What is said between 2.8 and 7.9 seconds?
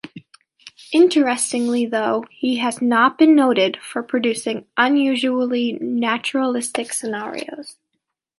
not been noted for producing unusually naturalistic scenarios.